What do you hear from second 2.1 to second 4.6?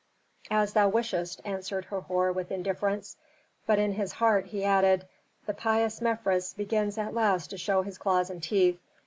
with indifference. But in his heart